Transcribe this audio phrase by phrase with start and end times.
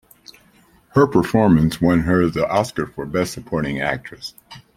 [0.95, 4.33] Her performance won her the Oscar for Best Supporting Actress.